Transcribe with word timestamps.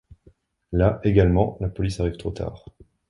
Là 0.71 0.99
également, 1.03 1.57
la 1.59 1.69
police 1.69 1.99
arrive 1.99 2.17
trop 2.17 2.31
tard. 2.31 2.65